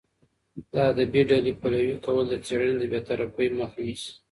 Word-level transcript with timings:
د 0.73 0.75
ادبي 0.91 1.21
ډلې 1.29 1.53
پلوي 1.61 1.95
کول 2.05 2.25
د 2.29 2.35
څېړنې 2.45 2.75
د 2.79 2.83
بې 2.91 2.99
طرفۍ 3.07 3.47
مخه 3.59 3.79
نیسي. 3.85 4.11